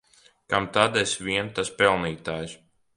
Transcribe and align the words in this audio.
Kam 0.53 0.65
tad 0.77 0.97
es 1.03 1.13
vien 1.29 1.55
tas 1.61 1.73
pelnītājs! 1.83 2.61